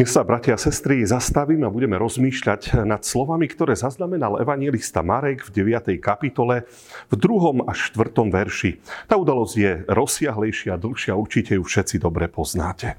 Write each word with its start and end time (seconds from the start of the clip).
Dnes 0.00 0.16
sa, 0.16 0.24
bratia 0.24 0.56
a 0.56 0.64
sestry, 0.64 1.04
zastavím 1.04 1.60
a 1.60 1.68
budeme 1.68 1.92
rozmýšľať 2.00 2.88
nad 2.88 3.04
slovami, 3.04 3.44
ktoré 3.44 3.76
zaznamenal 3.76 4.40
evangelista 4.40 5.04
Marek 5.04 5.44
v 5.44 5.76
9. 5.76 6.00
kapitole 6.00 6.64
v 7.12 7.14
2. 7.20 7.68
až 7.68 7.92
4. 7.92 8.08
verši. 8.32 8.80
Tá 9.04 9.20
udalosť 9.20 9.54
je 9.60 9.72
rozsiahlejšia 9.92 10.72
a 10.72 10.80
dlhšia, 10.80 11.12
určite 11.12 11.52
ju 11.52 11.60
všetci 11.60 12.00
dobre 12.00 12.32
poznáte. 12.32 12.96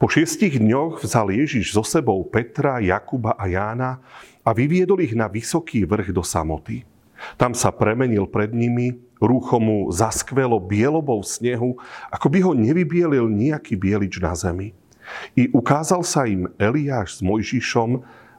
Po 0.00 0.08
šiestich 0.08 0.56
dňoch 0.56 1.04
vzal 1.04 1.28
Ježiš 1.28 1.76
so 1.76 1.84
sebou 1.84 2.24
Petra, 2.24 2.80
Jakuba 2.80 3.36
a 3.36 3.44
Jána 3.44 4.00
a 4.40 4.56
vyviedol 4.56 5.04
ich 5.04 5.12
na 5.12 5.28
vysoký 5.28 5.84
vrch 5.84 6.16
do 6.16 6.24
samoty. 6.24 6.88
Tam 7.36 7.52
sa 7.52 7.68
premenil 7.68 8.24
pred 8.24 8.56
nimi, 8.56 8.96
rúcho 9.20 9.60
mu 9.60 9.92
zaskvelo 9.92 10.56
bielobou 10.56 11.20
snehu, 11.20 11.76
ako 12.08 12.26
by 12.32 12.38
ho 12.48 12.56
nevybielil 12.56 13.28
nejaký 13.28 13.76
bielič 13.76 14.24
na 14.24 14.32
zemi. 14.32 14.72
I 15.36 15.48
ukázal 15.52 16.02
sa 16.04 16.26
im 16.28 16.50
Eliáš 16.60 17.18
s 17.18 17.20
Mojžišom 17.24 17.90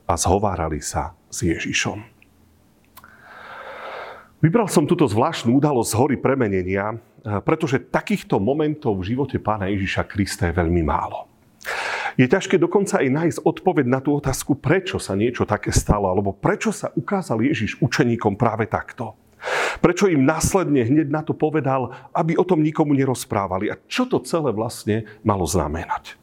a 0.09 0.13
zhovárali 0.17 0.81
sa 0.81 1.13
s 1.29 1.45
Ježišom. 1.45 2.01
Vybral 4.39 4.71
som 4.71 4.87
túto 4.87 5.03
zvláštnu 5.03 5.51
udalosť 5.59 5.89
z 5.91 5.97
hory 5.99 6.15
premenenia, 6.15 6.95
pretože 7.43 7.83
takýchto 7.83 8.39
momentov 8.39 8.95
v 9.03 9.11
živote 9.11 9.35
pána 9.35 9.67
Ježiša 9.67 10.07
Krista 10.07 10.47
je 10.47 10.55
veľmi 10.55 10.79
málo. 10.79 11.27
Je 12.15 12.27
ťažké 12.27 12.59
dokonca 12.59 12.99
aj 12.99 13.09
nájsť 13.11 13.39
odpoveď 13.43 13.85
na 13.87 13.99
tú 14.03 14.15
otázku, 14.15 14.55
prečo 14.59 14.99
sa 14.99 15.15
niečo 15.15 15.47
také 15.47 15.71
stalo, 15.71 16.11
alebo 16.11 16.35
prečo 16.35 16.71
sa 16.71 16.91
ukázal 16.91 17.43
Ježiš 17.43 17.79
učeníkom 17.79 18.35
práve 18.35 18.67
takto. 18.67 19.15
Prečo 19.79 20.11
im 20.11 20.27
následne 20.27 20.83
hneď 20.83 21.07
na 21.07 21.23
to 21.23 21.31
povedal, 21.31 21.95
aby 22.11 22.35
o 22.35 22.43
tom 22.43 22.59
nikomu 22.59 22.91
nerozprávali 22.91 23.71
a 23.71 23.79
čo 23.87 24.03
to 24.03 24.19
celé 24.19 24.51
vlastne 24.51 25.07
malo 25.23 25.47
znamenať. 25.47 26.18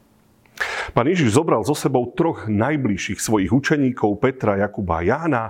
Pán 0.95 1.07
Ježiš 1.11 1.35
zobral 1.35 1.67
so 1.67 1.75
sebou 1.75 2.07
troch 2.15 2.47
najbližších 2.47 3.19
svojich 3.19 3.51
učeníkov, 3.51 4.23
Petra, 4.23 4.55
Jakuba 4.55 5.03
a 5.03 5.03
Jána. 5.03 5.43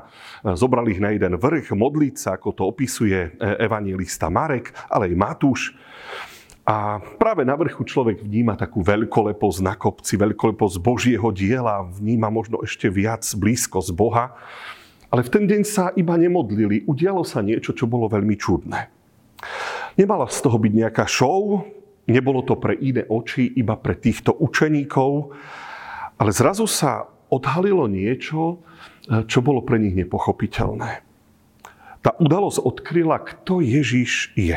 Zobral 0.57 0.89
ich 0.89 0.97
na 0.97 1.13
jeden 1.13 1.37
vrch 1.37 1.77
modliť 1.77 2.15
sa, 2.17 2.29
ako 2.41 2.49
to 2.57 2.63
opisuje 2.65 3.17
e, 3.17 3.29
evangelista 3.61 4.33
Marek, 4.33 4.73
ale 4.89 5.13
aj 5.13 5.19
Matúš. 5.19 5.61
A 6.67 6.99
práve 7.21 7.47
na 7.47 7.55
vrchu 7.55 7.85
človek 7.85 8.25
vníma 8.25 8.57
takú 8.57 8.83
veľkoleposť 8.83 9.59
na 9.63 9.77
kopci, 9.77 10.19
veľkoleposť 10.19 10.75
Božieho 10.81 11.29
diela, 11.31 11.85
vníma 11.85 12.27
možno 12.33 12.59
ešte 12.65 12.89
viac 12.91 13.23
blízkosť 13.23 13.93
Boha. 13.95 14.35
Ale 15.07 15.23
v 15.23 15.31
ten 15.31 15.45
deň 15.47 15.61
sa 15.63 15.95
iba 15.95 16.17
nemodlili, 16.19 16.83
udialo 16.83 17.23
sa 17.23 17.39
niečo, 17.39 17.71
čo 17.71 17.87
bolo 17.87 18.11
veľmi 18.11 18.35
čudné. 18.35 18.91
Nemala 19.95 20.27
z 20.27 20.43
toho 20.43 20.59
byť 20.59 20.73
nejaká 20.75 21.07
show, 21.07 21.63
Nebolo 22.07 22.43
to 22.47 22.55
pre 22.55 22.79
iné 22.79 23.03
oči, 23.03 23.51
iba 23.59 23.75
pre 23.75 23.99
týchto 23.99 24.31
učeníkov, 24.31 25.35
ale 26.17 26.31
zrazu 26.31 26.63
sa 26.63 27.03
odhalilo 27.27 27.85
niečo, 27.91 28.63
čo 29.27 29.39
bolo 29.43 29.63
pre 29.63 29.79
nich 29.79 29.95
nepochopiteľné. 29.95 31.03
Tá 31.99 32.15
udalosť 32.15 32.63
odkryla, 32.63 33.19
kto 33.19 33.59
Ježiš 33.59 34.31
je. 34.39 34.55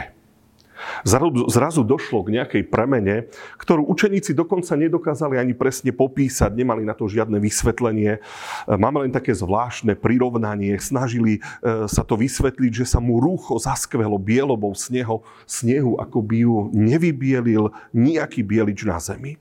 Zrazu 1.49 1.83
došlo 1.83 2.25
k 2.27 2.41
nejakej 2.41 2.63
premene, 2.69 3.29
ktorú 3.61 3.87
učeníci 3.89 4.33
dokonca 4.37 4.77
nedokázali 4.77 5.37
ani 5.37 5.53
presne 5.57 5.93
popísať, 5.93 6.53
nemali 6.53 6.85
na 6.85 6.97
to 6.97 7.09
žiadne 7.09 7.37
vysvetlenie. 7.41 8.21
Máme 8.69 9.05
len 9.05 9.13
také 9.13 9.33
zvláštne 9.37 9.97
prirovnanie, 9.97 10.77
snažili 10.81 11.39
e, 11.39 11.87
sa 11.89 12.03
to 12.05 12.17
vysvetliť, 12.17 12.85
že 12.85 12.87
sa 12.87 12.99
mu 12.99 13.21
rúcho 13.21 13.57
zaskvelo 13.61 14.17
bielobou 14.17 14.73
snehu, 14.77 15.25
snehu 15.45 15.97
ako 16.01 16.19
by 16.25 16.37
ju 16.45 16.57
nevybielil 16.73 17.73
nejaký 17.93 18.45
bielič 18.45 18.85
na 18.85 19.01
zemi. 19.01 19.37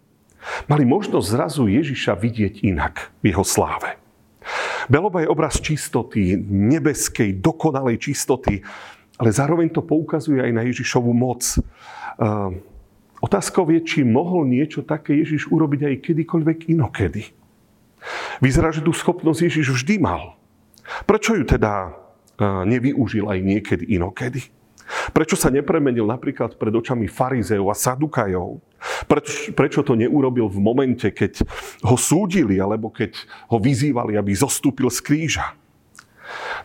Mali 0.71 0.87
možnosť 0.87 1.27
zrazu 1.27 1.67
Ježiša 1.67 2.15
vidieť 2.15 2.63
inak 2.63 3.11
v 3.19 3.35
jeho 3.35 3.43
sláve. 3.43 3.99
Beloba 4.89 5.21
je 5.21 5.29
obraz 5.29 5.61
čistoty, 5.61 6.39
nebeskej, 6.49 7.37
dokonalej 7.37 8.09
čistoty, 8.09 8.65
ale 9.19 9.35
zároveň 9.35 9.67
to 9.75 9.83
poukazuje 9.83 10.39
aj 10.39 10.51
na 10.55 10.63
Ježišovú 10.63 11.11
moc. 11.11 11.43
Ehm, 11.51 12.63
otázkou 13.19 13.67
je, 13.75 13.83
či 13.83 13.99
mohol 14.07 14.47
niečo 14.47 14.87
také 14.87 15.19
Ježiš 15.19 15.51
urobiť 15.51 15.91
aj 15.91 15.95
kedykoľvek 16.07 16.71
inokedy. 16.71 17.35
Vyzerá, 18.39 18.71
že 18.71 18.79
tú 18.79 18.95
schopnosť 18.95 19.51
Ježiš 19.51 19.75
vždy 19.75 19.99
mal. 19.99 20.39
Prečo 21.03 21.35
ju 21.35 21.43
teda 21.43 21.91
ehm, 22.39 22.63
nevyužil 22.71 23.27
aj 23.27 23.39
niekedy 23.43 23.91
inokedy? 23.99 24.47
Prečo 25.11 25.37
sa 25.37 25.53
nepremenil 25.53 26.07
napríklad 26.07 26.57
pred 26.57 26.73
očami 26.73 27.05
farizeov 27.05 27.69
a 27.69 27.75
sadukajov? 27.77 28.57
Prečo, 29.05 29.51
prečo 29.53 29.83
to 29.83 29.93
neurobil 29.93 30.47
v 30.49 30.59
momente, 30.63 31.11
keď 31.11 31.45
ho 31.85 31.99
súdili 31.99 32.57
alebo 32.57 32.89
keď 32.89 33.19
ho 33.51 33.59
vyzývali, 33.59 34.15
aby 34.15 34.31
zostúpil 34.33 34.89
z 34.89 34.99
kríža? 35.03 35.58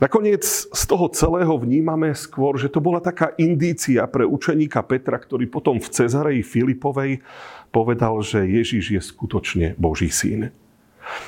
Nakoniec 0.02 0.44
z 0.68 0.82
toho 0.90 1.06
celého 1.12 1.54
vnímame 1.56 2.12
skôr, 2.12 2.58
že 2.58 2.68
to 2.68 2.82
bola 2.82 2.98
taká 2.98 3.32
indícia 3.38 4.04
pre 4.10 4.26
učeníka 4.26 4.82
Petra, 4.84 5.16
ktorý 5.16 5.46
potom 5.48 5.78
v 5.78 5.88
Cezareji 5.88 6.42
Filipovej 6.42 7.22
povedal, 7.70 8.20
že 8.20 8.44
Ježiš 8.44 8.84
je 8.94 9.00
skutočne 9.00 9.66
Boží 9.78 10.10
syn. 10.10 10.50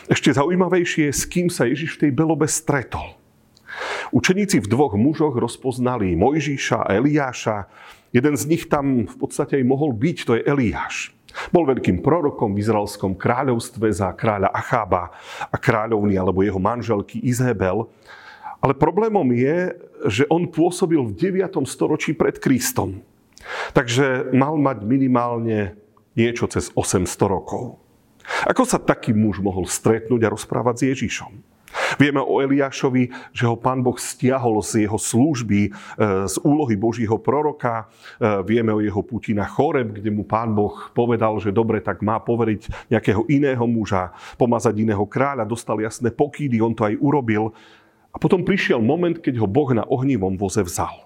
Ešte 0.09 0.33
zaujímavejšie 0.33 1.13
s 1.13 1.29
kým 1.29 1.53
sa 1.53 1.69
Ježiš 1.69 1.97
v 1.97 2.09
tej 2.09 2.13
belobe 2.17 2.49
stretol. 2.49 3.17
Učeníci 4.15 4.63
v 4.63 4.71
dvoch 4.71 4.97
mužoch 4.97 5.37
rozpoznali 5.37 6.17
Mojžiša 6.17 6.87
a 6.87 6.93
Eliáša. 6.97 7.69
Jeden 8.15 8.35
z 8.39 8.45
nich 8.49 8.65
tam 8.71 9.05
v 9.05 9.17
podstate 9.19 9.61
aj 9.61 9.65
mohol 9.69 9.93
byť, 9.93 10.17
to 10.25 10.33
je 10.39 10.43
Eliáš. 10.47 11.13
Bol 11.53 11.69
veľkým 11.69 12.01
prorokom 12.01 12.57
v 12.57 12.65
izraelskom 12.65 13.13
kráľovstve 13.13 13.93
za 13.93 14.09
kráľa 14.17 14.49
Achába 14.57 15.13
a 15.53 15.57
kráľovny 15.61 16.17
alebo 16.17 16.41
jeho 16.41 16.57
manželky 16.57 17.21
Izabel. 17.21 17.85
Ale 18.67 18.75
problémom 18.75 19.31
je, 19.31 19.79
že 20.11 20.27
on 20.27 20.51
pôsobil 20.51 20.99
v 20.99 21.15
9. 21.15 21.63
storočí 21.71 22.19
pred 22.19 22.35
Kristom. 22.43 22.99
Takže 23.71 24.35
mal 24.35 24.59
mať 24.59 24.83
minimálne 24.83 25.79
niečo 26.19 26.51
cez 26.51 26.75
800 26.75 27.07
rokov. 27.31 27.79
Ako 28.43 28.67
sa 28.67 28.83
taký 28.83 29.15
muž 29.15 29.39
mohol 29.39 29.71
stretnúť 29.71 30.27
a 30.27 30.35
rozprávať 30.35 30.75
s 30.83 30.87
Ježišom? 30.91 31.31
Vieme 31.95 32.19
o 32.19 32.43
Eliášovi, 32.43 33.15
že 33.31 33.47
ho 33.47 33.55
pán 33.55 33.87
Boh 33.87 33.95
stiahol 33.95 34.59
z 34.67 34.83
jeho 34.83 34.99
služby, 34.99 35.71
e, 35.71 35.71
z 36.27 36.37
úlohy 36.43 36.75
Božího 36.75 37.23
proroka. 37.23 37.87
E, 38.19 38.43
vieme 38.43 38.75
o 38.75 38.83
jeho 38.83 38.99
puti 39.07 39.31
na 39.31 39.47
Choreb, 39.47 39.95
kde 39.95 40.11
mu 40.11 40.27
pán 40.27 40.51
Boh 40.51 40.75
povedal, 40.91 41.39
že 41.39 41.55
dobre, 41.55 41.79
tak 41.79 42.03
má 42.03 42.19
poveriť 42.19 42.91
nejakého 42.91 43.31
iného 43.31 43.63
muža, 43.71 44.11
pomazať 44.35 44.75
iného 44.83 45.07
kráľa, 45.07 45.47
dostal 45.47 45.79
jasné 45.79 46.11
pokýdy, 46.11 46.59
on 46.59 46.75
to 46.75 46.83
aj 46.83 46.99
urobil. 46.99 47.55
A 48.17 48.21
potom 48.21 48.49
prišiel 48.49 48.81
moment, 48.81 49.13
keď 49.13 49.45
ho 49.45 49.49
Boh 49.49 49.69
na 49.77 49.85
ohnivom 49.85 50.41
voze 50.41 50.65
vzal. 50.65 51.05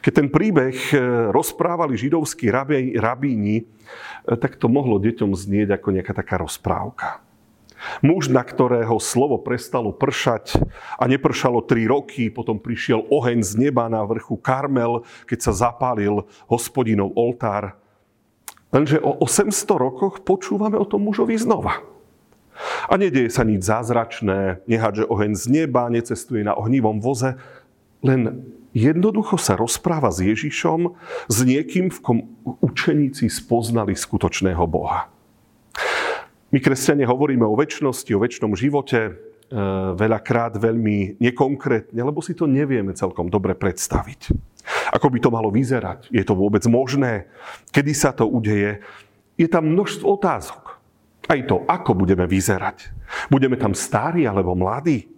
Keď 0.00 0.12
ten 0.16 0.28
príbeh 0.32 0.72
e, 0.72 0.96
rozprávali 1.28 1.92
židovskí 1.92 2.48
rabíni, 2.96 3.56
e, 3.60 3.64
tak 4.40 4.56
to 4.56 4.72
mohlo 4.72 4.96
deťom 4.96 5.36
znieť 5.36 5.76
ako 5.76 5.92
nejaká 5.92 6.16
taká 6.16 6.40
rozprávka. 6.40 7.20
Muž, 8.00 8.32
na 8.32 8.40
ktorého 8.40 8.96
slovo 8.96 9.36
prestalo 9.36 9.92
pršať 9.92 10.56
a 10.96 11.04
nepršalo 11.04 11.60
tri 11.68 11.84
roky, 11.84 12.32
potom 12.32 12.56
prišiel 12.56 13.04
oheň 13.12 13.44
z 13.44 13.68
neba 13.68 13.84
na 13.92 14.00
vrchu 14.00 14.40
Karmel, 14.40 15.04
keď 15.28 15.38
sa 15.44 15.68
zapálil 15.68 16.24
hospodinov 16.48 17.12
oltár. 17.12 17.76
Lenže 18.72 19.04
o 19.04 19.20
800 19.20 19.52
rokoch 19.76 20.24
počúvame 20.24 20.80
o 20.80 20.88
tom 20.88 21.04
mužovi 21.04 21.36
znova. 21.36 21.95
A 22.88 22.94
nedieje 22.96 23.32
sa 23.32 23.44
nič 23.44 23.64
zázračné, 23.66 24.64
nehádže 24.64 25.04
oheň 25.06 25.32
z 25.36 25.44
neba, 25.52 25.92
necestuje 25.92 26.42
na 26.42 26.56
ohnivom 26.56 27.00
voze, 27.00 27.36
len 28.04 28.44
jednoducho 28.76 29.40
sa 29.40 29.56
rozpráva 29.56 30.12
s 30.12 30.20
Ježišom, 30.20 30.92
s 31.28 31.38
niekým, 31.42 31.88
v 31.88 31.98
kom 32.04 32.18
učeníci 32.60 33.32
spoznali 33.32 33.96
skutočného 33.96 34.64
Boha. 34.68 35.08
My, 36.54 36.58
kresťania, 36.62 37.10
hovoríme 37.10 37.42
o 37.42 37.58
väčšnosti, 37.58 38.10
o 38.14 38.22
väčšnom 38.22 38.54
živote, 38.54 39.00
e, 39.02 39.12
veľakrát 39.98 40.56
veľmi 40.56 41.18
nekonkrétne, 41.18 41.98
lebo 41.98 42.22
si 42.22 42.38
to 42.38 42.46
nevieme 42.46 42.94
celkom 42.94 43.28
dobre 43.28 43.58
predstaviť. 43.58 44.30
Ako 44.94 45.10
by 45.10 45.18
to 45.18 45.34
malo 45.34 45.50
vyzerať? 45.50 46.08
Je 46.14 46.22
to 46.22 46.38
vôbec 46.38 46.62
možné? 46.70 47.26
Kedy 47.74 47.92
sa 47.92 48.14
to 48.14 48.26
udeje? 48.30 48.82
Je 49.36 49.48
tam 49.50 49.68
množstvo 49.74 50.06
otázok. 50.06 50.65
Aj 51.26 51.40
to, 51.46 51.66
ako 51.66 51.98
budeme 51.98 52.24
vyzerať. 52.26 52.94
Budeme 53.30 53.58
tam 53.58 53.74
starí 53.74 54.26
alebo 54.26 54.54
mladí. 54.54 55.10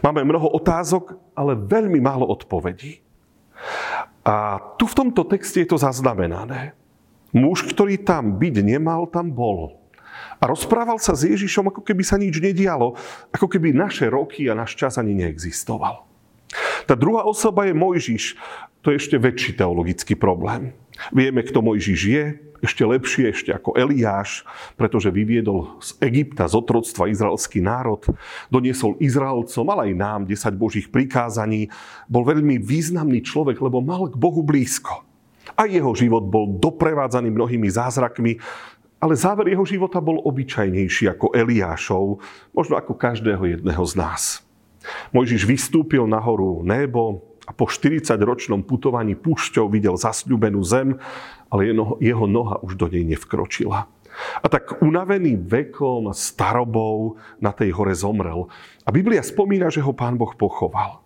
Máme 0.00 0.24
mnoho 0.24 0.50
otázok, 0.56 1.14
ale 1.36 1.54
veľmi 1.54 2.00
málo 2.00 2.26
odpovedí. 2.26 3.04
A 4.24 4.58
tu 4.80 4.88
v 4.88 4.96
tomto 4.96 5.22
texte 5.28 5.60
je 5.62 5.68
to 5.68 5.78
zaznamenané. 5.78 6.72
Muž, 7.34 7.66
ktorý 7.68 8.00
tam 8.00 8.40
byť 8.40 8.54
nemal, 8.64 9.06
tam 9.10 9.30
bol. 9.30 9.84
A 10.38 10.46
rozprával 10.46 10.98
sa 10.98 11.12
s 11.14 11.26
Ježišom, 11.26 11.70
ako 11.70 11.82
keby 11.82 12.02
sa 12.06 12.16
nič 12.16 12.38
nedialo, 12.38 12.94
ako 13.34 13.46
keby 13.50 13.74
naše 13.74 14.08
roky 14.08 14.46
a 14.48 14.56
náš 14.56 14.78
čas 14.78 14.96
ani 14.96 15.14
neexistoval. 15.14 16.06
Tá 16.86 16.94
druhá 16.94 17.26
osoba 17.26 17.66
je 17.66 17.74
Mojžiš. 17.74 18.24
To 18.84 18.92
je 18.92 19.00
ešte 19.00 19.16
väčší 19.18 19.56
teologický 19.58 20.14
problém. 20.14 20.76
Vieme, 21.10 21.42
kto 21.42 21.64
Mojžiš 21.64 22.00
je, 22.06 22.24
ešte 22.64 22.82
lepšie, 22.82 23.24
ešte 23.30 23.50
ako 23.52 23.76
Eliáš, 23.76 24.48
pretože 24.80 25.12
vyviedol 25.12 25.76
z 25.84 26.00
Egypta, 26.00 26.48
z 26.48 26.56
otroctva 26.56 27.12
izraelský 27.12 27.60
národ, 27.60 28.00
doniesol 28.48 28.96
Izraelcom, 28.98 29.68
ale 29.68 29.92
aj 29.92 29.94
nám 29.94 30.20
10 30.24 30.56
božích 30.56 30.88
prikázaní. 30.88 31.68
Bol 32.08 32.24
veľmi 32.24 32.56
významný 32.56 33.20
človek, 33.20 33.60
lebo 33.60 33.84
mal 33.84 34.08
k 34.08 34.16
Bohu 34.16 34.40
blízko. 34.40 35.04
A 35.54 35.68
jeho 35.68 35.92
život 35.92 36.24
bol 36.24 36.56
doprevádzaný 36.56 37.28
mnohými 37.28 37.68
zázrakmi, 37.68 38.40
ale 38.96 39.14
záver 39.20 39.52
jeho 39.52 39.68
života 39.68 40.00
bol 40.00 40.24
obyčajnejší 40.24 41.12
ako 41.12 41.36
Eliášov, 41.36 42.24
možno 42.56 42.80
ako 42.80 42.96
každého 42.96 43.44
jedného 43.60 43.84
z 43.84 43.94
nás. 44.00 44.40
Mojžiš 45.12 45.44
vystúpil 45.44 46.08
na 46.08 46.16
horu 46.16 46.64
Nebo, 46.64 47.34
a 47.44 47.52
po 47.52 47.68
40-ročnom 47.68 48.64
putovaní 48.64 49.12
púšťou 49.12 49.68
videl 49.68 50.00
zasľubenú 50.00 50.64
zem, 50.64 50.96
ale 51.54 51.70
jeho 52.02 52.26
noha 52.26 52.58
už 52.66 52.74
do 52.74 52.90
nej 52.90 53.06
nevkročila. 53.06 53.86
A 54.42 54.46
tak 54.50 54.82
unavený 54.82 55.38
vekom 55.38 56.10
a 56.10 56.14
starobou 56.14 57.18
na 57.38 57.54
tej 57.54 57.70
hore 57.74 57.94
zomrel. 57.94 58.50
A 58.82 58.90
Biblia 58.90 59.22
spomína, 59.22 59.70
že 59.70 59.82
ho 59.82 59.94
pán 59.94 60.18
Boh 60.18 60.34
pochoval. 60.34 61.02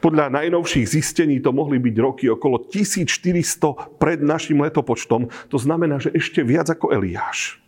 Podľa 0.00 0.32
najnovších 0.32 0.88
zistení 0.88 1.38
to 1.40 1.52
mohli 1.54 1.78
byť 1.78 1.96
roky 2.00 2.26
okolo 2.28 2.64
1400 2.68 4.00
pred 4.00 4.20
našim 4.20 4.60
letopočtom. 4.60 5.28
To 5.52 5.58
znamená, 5.60 6.00
že 6.00 6.12
ešte 6.12 6.44
viac 6.44 6.68
ako 6.72 6.92
Eliáš. 6.96 7.60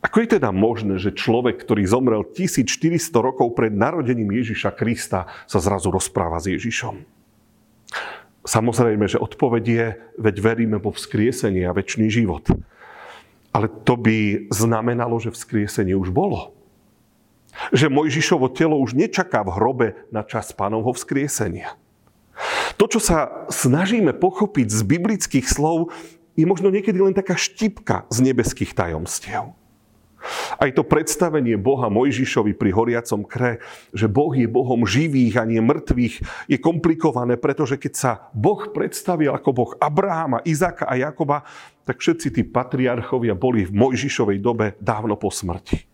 Ako 0.00 0.22
je 0.22 0.38
teda 0.38 0.54
možné, 0.54 1.02
že 1.02 1.14
človek, 1.14 1.60
ktorý 1.60 1.82
zomrel 1.84 2.22
1400 2.24 3.10
rokov 3.20 3.52
pred 3.58 3.74
narodením 3.74 4.30
Ježiša 4.30 4.70
Krista, 4.74 5.26
sa 5.50 5.58
zrazu 5.58 5.90
rozpráva 5.90 6.38
s 6.38 6.50
Ježišom? 6.50 7.02
Samozrejme, 8.44 9.08
že 9.08 9.16
odpoveď 9.16 9.64
je, 9.64 9.86
veď 10.20 10.36
veríme 10.44 10.76
vo 10.76 10.92
vzkriesenie 10.92 11.64
a 11.64 11.72
väčší 11.72 12.12
život. 12.12 12.44
Ale 13.56 13.72
to 13.88 13.96
by 13.96 14.46
znamenalo, 14.52 15.16
že 15.16 15.32
vzkriesenie 15.32 15.96
už 15.96 16.12
bolo. 16.12 16.52
Že 17.72 17.88
Mojžišovo 17.88 18.52
telo 18.52 18.76
už 18.76 18.92
nečaká 18.98 19.40
v 19.46 19.54
hrobe 19.56 19.88
na 20.12 20.26
čas 20.26 20.52
pánovho 20.52 20.92
vzkriesenia. 20.92 21.78
To, 22.76 22.90
čo 22.90 22.98
sa 22.98 23.46
snažíme 23.46 24.10
pochopiť 24.12 24.68
z 24.68 24.80
biblických 24.82 25.46
slov, 25.46 25.94
je 26.34 26.44
možno 26.44 26.68
niekedy 26.74 26.98
len 26.98 27.14
taká 27.14 27.38
štipka 27.38 28.10
z 28.10 28.18
nebeských 28.26 28.74
tajomstiev. 28.74 29.54
Aj 30.56 30.70
to 30.72 30.82
predstavenie 30.86 31.60
Boha 31.60 31.92
Mojžišovi 31.92 32.56
pri 32.56 32.70
horiacom 32.72 33.24
kre, 33.28 33.60
že 33.92 34.08
Boh 34.08 34.32
je 34.32 34.48
Bohom 34.48 34.88
živých 34.88 35.40
a 35.40 35.44
nie 35.44 35.60
mŕtvych, 35.60 36.14
je 36.48 36.58
komplikované, 36.58 37.36
pretože 37.36 37.76
keď 37.76 37.92
sa 37.92 38.10
Boh 38.32 38.72
predstavil 38.72 39.32
ako 39.32 39.50
Boh 39.52 39.72
Abrahama, 39.76 40.40
Izaka 40.48 40.88
a 40.88 40.96
Jakoba, 40.96 41.44
tak 41.84 42.00
všetci 42.00 42.28
tí 42.32 42.42
patriarchovia 42.48 43.36
boli 43.36 43.68
v 43.68 43.76
Mojžišovej 43.76 44.38
dobe 44.40 44.66
dávno 44.80 45.20
po 45.20 45.28
smrti. 45.28 45.84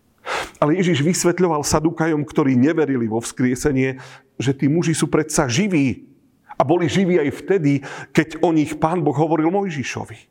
Ale 0.61 0.77
Ježiš 0.77 1.01
vysvetľoval 1.01 1.65
sadukajom, 1.65 2.21
ktorí 2.21 2.53
neverili 2.53 3.09
vo 3.09 3.17
vzkriesenie, 3.17 3.97
že 4.37 4.53
tí 4.53 4.69
muži 4.69 4.93
sú 4.93 5.09
predsa 5.09 5.49
živí. 5.49 6.05
A 6.53 6.61
boli 6.61 6.85
živí 6.85 7.17
aj 7.17 7.41
vtedy, 7.41 7.81
keď 8.13 8.37
o 8.45 8.53
nich 8.53 8.77
pán 8.77 9.01
Boh 9.01 9.17
hovoril 9.17 9.49
Mojžišovi. 9.49 10.29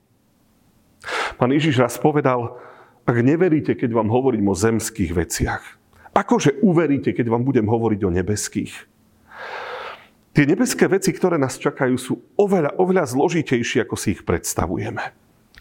Pán 1.35 1.51
Ježiš 1.51 1.83
raz 1.83 1.99
povedal, 1.99 2.61
ak 3.07 3.17
neveríte, 3.21 3.75
keď 3.75 3.91
vám 3.97 4.09
hovorím 4.13 4.53
o 4.53 4.59
zemských 4.59 5.13
veciach, 5.17 5.63
akože 6.13 6.61
uveríte, 6.61 7.15
keď 7.17 7.27
vám 7.31 7.43
budem 7.47 7.67
hovoriť 7.67 8.01
o 8.07 8.11
nebeských? 8.15 8.75
Tie 10.31 10.45
nebeské 10.47 10.87
veci, 10.87 11.11
ktoré 11.11 11.43
nás 11.43 11.59
čakajú, 11.59 11.95
sú 11.99 12.15
oveľa, 12.39 12.79
oveľa 12.79 13.05
zložitejšie, 13.11 13.83
ako 13.83 13.97
si 13.99 14.15
ich 14.15 14.23
predstavujeme. 14.23 15.03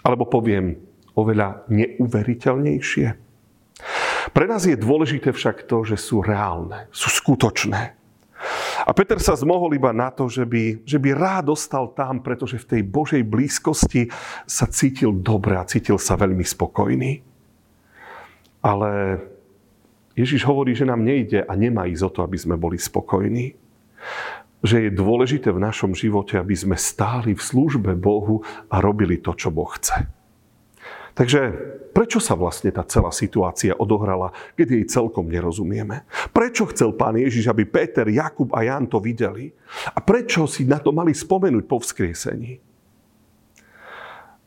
Alebo 0.06 0.30
poviem, 0.30 0.78
oveľa 1.18 1.66
neuveriteľnejšie. 1.74 3.08
Pre 4.30 4.46
nás 4.46 4.70
je 4.70 4.78
dôležité 4.78 5.34
však 5.34 5.66
to, 5.66 5.82
že 5.88 5.98
sú 5.98 6.22
reálne, 6.22 6.86
sú 6.94 7.10
skutočné. 7.10 7.98
A 8.88 8.92
Peter 8.96 9.20
sa 9.20 9.36
zmohol 9.36 9.76
iba 9.76 9.92
na 9.92 10.08
to, 10.14 10.32
že 10.32 10.48
by, 10.48 10.86
že 10.88 10.96
by 10.96 11.10
rád 11.12 11.52
dostal 11.52 11.92
tam, 11.92 12.24
pretože 12.24 12.62
v 12.64 12.78
tej 12.78 12.82
Božej 12.88 13.24
blízkosti 13.28 14.08
sa 14.48 14.70
cítil 14.70 15.12
dobre 15.12 15.60
a 15.60 15.68
cítil 15.68 16.00
sa 16.00 16.16
veľmi 16.16 16.46
spokojný. 16.46 17.29
Ale 18.60 19.22
Ježiš 20.20 20.44
hovorí, 20.44 20.76
že 20.76 20.88
nám 20.88 21.00
nejde 21.00 21.48
a 21.48 21.54
nemá 21.56 21.88
ísť 21.88 22.04
o 22.04 22.14
to, 22.14 22.20
aby 22.28 22.36
sme 22.36 22.60
boli 22.60 22.76
spokojní. 22.76 23.56
Že 24.60 24.78
je 24.88 24.92
dôležité 24.92 25.56
v 25.56 25.64
našom 25.64 25.96
živote, 25.96 26.36
aby 26.36 26.52
sme 26.52 26.76
stáli 26.76 27.32
v 27.32 27.40
službe 27.40 27.96
Bohu 27.96 28.44
a 28.68 28.84
robili 28.84 29.16
to, 29.24 29.32
čo 29.32 29.48
Boh 29.48 29.72
chce. 29.72 30.04
Takže 31.16 31.42
prečo 31.92 32.24
sa 32.24 32.32
vlastne 32.36 32.72
tá 32.72 32.84
celá 32.88 33.12
situácia 33.12 33.76
odohrala, 33.76 34.32
keď 34.56 34.68
jej 34.72 34.86
celkom 34.88 35.28
nerozumieme? 35.28 36.08
Prečo 36.32 36.68
chcel 36.72 36.96
pán 36.96 37.20
Ježiš, 37.20 37.52
aby 37.52 37.68
Peter, 37.68 38.08
Jakub 38.08 38.56
a 38.56 38.64
Jan 38.64 38.88
to 38.88 39.04
videli? 39.04 39.52
A 39.92 40.00
prečo 40.00 40.48
si 40.48 40.64
na 40.64 40.80
to 40.80 40.96
mali 40.96 41.12
spomenúť 41.12 41.64
po 41.68 41.84
vzkriesení? 41.84 42.64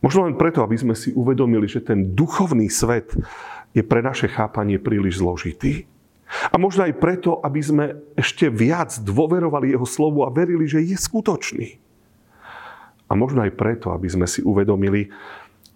Možno 0.00 0.26
len 0.26 0.34
preto, 0.34 0.64
aby 0.64 0.74
sme 0.80 0.96
si 0.96 1.14
uvedomili, 1.14 1.68
že 1.68 1.84
ten 1.84 2.16
duchovný 2.16 2.66
svet 2.72 3.14
je 3.72 3.82
pre 3.84 4.04
naše 4.04 4.28
chápanie 4.28 4.76
príliš 4.76 5.20
zložitý. 5.20 5.88
A 6.48 6.56
možno 6.56 6.88
aj 6.88 6.96
preto, 6.96 7.40
aby 7.44 7.60
sme 7.60 7.84
ešte 8.16 8.48
viac 8.48 8.96
dôverovali 9.04 9.76
jeho 9.76 9.84
slovu 9.84 10.24
a 10.24 10.32
verili, 10.32 10.64
že 10.64 10.80
je 10.80 10.96
skutočný. 10.96 11.68
A 13.08 13.12
možno 13.12 13.44
aj 13.44 13.52
preto, 13.52 13.92
aby 13.92 14.08
sme 14.08 14.24
si 14.24 14.40
uvedomili, 14.40 15.12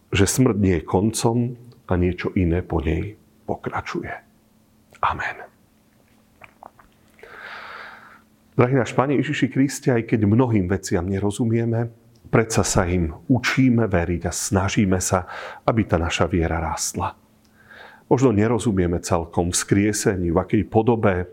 že 0.08 0.24
smrť 0.24 0.56
nie 0.56 0.80
je 0.80 0.88
koncom 0.88 1.36
a 1.84 1.92
niečo 2.00 2.32
iné 2.32 2.64
po 2.64 2.80
nej 2.80 3.20
pokračuje. 3.44 4.12
Amen. 5.04 5.44
Drahý 8.56 8.80
náš 8.80 8.96
Pane 8.96 9.20
Ježiši 9.20 9.52
Kriste, 9.52 9.92
aj 9.92 10.08
keď 10.08 10.24
mnohým 10.24 10.64
veciam 10.64 11.04
nerozumieme, 11.04 11.92
predsa 12.32 12.64
sa 12.64 12.88
im 12.88 13.12
učíme 13.28 13.84
veriť 13.84 14.22
a 14.24 14.32
snažíme 14.32 14.96
sa, 14.96 15.28
aby 15.68 15.84
tá 15.84 16.00
naša 16.00 16.24
viera 16.24 16.56
rástla. 16.56 17.25
Možno 18.06 18.30
nerozumieme 18.30 19.02
celkom 19.02 19.50
vzkriesení, 19.50 20.30
v 20.30 20.38
akej 20.38 20.62
podobe 20.70 21.26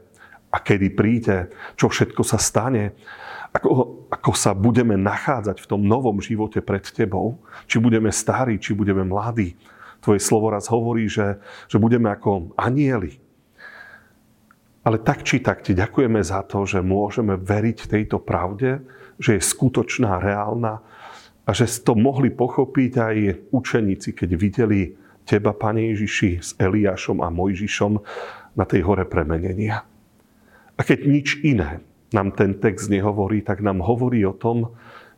a 0.49 0.57
kedy 0.57 0.87
príde, 0.93 1.37
čo 1.77 1.89
všetko 1.89 2.21
sa 2.25 2.41
stane, 2.41 2.97
ako, 3.53 3.69
ako 4.09 4.31
sa 4.33 4.57
budeme 4.57 4.97
nachádzať 4.97 5.61
v 5.61 5.69
tom 5.69 5.85
novom 5.85 6.17
živote 6.17 6.65
pred 6.65 6.81
tebou, 6.81 7.37
či 7.69 7.77
budeme 7.77 8.09
starí, 8.09 8.57
či 8.57 8.73
budeme 8.73 9.05
mladí. 9.05 9.53
Tvoje 10.01 10.17
slovo 10.17 10.49
raz 10.49 10.65
hovorí, 10.73 11.05
že, 11.05 11.37
že 11.69 11.77
budeme 11.77 12.09
ako 12.09 12.57
anieli. 12.57 13.21
Ale 14.83 14.99
tak 14.99 15.23
či 15.23 15.39
tak 15.39 15.61
ti 15.63 15.77
ďakujeme 15.77 16.19
za 16.25 16.43
to, 16.43 16.65
že 16.65 16.83
môžeme 16.83 17.37
veriť 17.37 17.87
tejto 17.87 18.19
pravde, 18.19 18.83
že 19.21 19.37
je 19.37 19.41
skutočná, 19.45 20.19
reálna 20.19 20.81
a 21.45 21.49
že 21.53 21.69
to 21.85 21.93
mohli 21.93 22.33
pochopiť 22.33 22.91
aj 22.99 23.15
učeníci, 23.53 24.09
keď 24.17 24.29
videli 24.35 24.97
Teba, 25.23 25.55
Pane 25.55 25.93
Ježiši, 25.93 26.31
s 26.39 26.49
Eliášom 26.59 27.23
a 27.23 27.31
Mojžišom 27.31 27.93
na 28.53 28.65
tej 28.67 28.85
hore 28.85 29.07
premenenia. 29.07 29.87
A 30.77 30.81
keď 30.81 30.99
nič 31.05 31.41
iné 31.41 31.81
nám 32.13 32.33
ten 32.33 32.57
text 32.57 32.89
nehovorí, 32.89 33.41
tak 33.41 33.65
nám 33.65 33.81
hovorí 33.81 34.21
o 34.25 34.35
tom, 34.35 34.73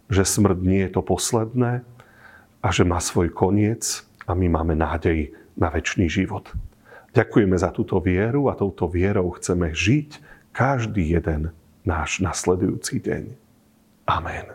že 0.08 0.24
smrť 0.24 0.60
nie 0.62 0.82
je 0.88 0.92
to 0.96 1.02
posledné 1.02 1.84
a 2.62 2.68
že 2.72 2.88
má 2.88 3.02
svoj 3.02 3.34
koniec 3.34 4.06
a 4.26 4.34
my 4.34 4.48
máme 4.48 4.78
nádej 4.78 5.34
na 5.58 5.68
väčší 5.72 6.08
život. 6.08 6.52
Ďakujeme 7.16 7.56
za 7.56 7.72
túto 7.72 8.00
vieru 8.04 8.52
a 8.52 8.58
touto 8.60 8.92
vierou 8.92 9.32
chceme 9.40 9.72
žiť 9.72 10.20
každý 10.52 11.16
jeden 11.16 11.56
náš 11.88 12.20
nasledujúci 12.20 13.00
deň. 13.00 13.24
Amen. 14.08 14.55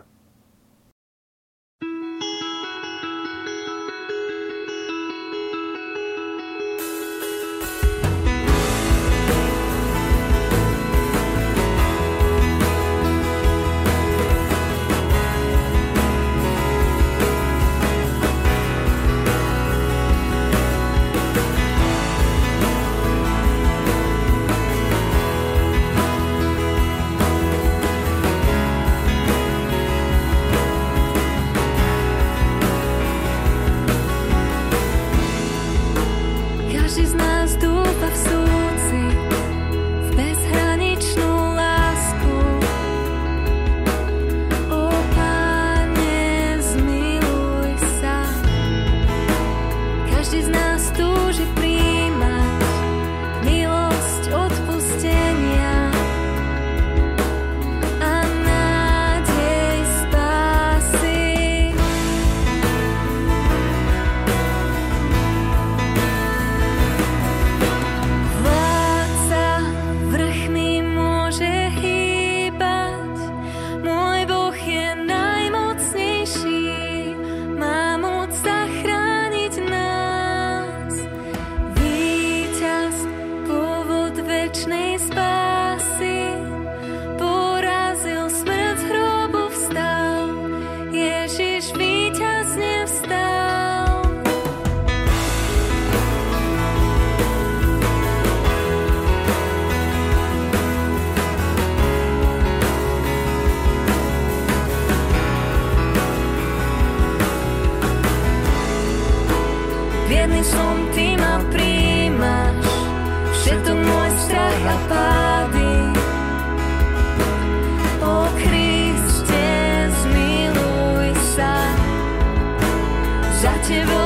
captive 123.61 124.00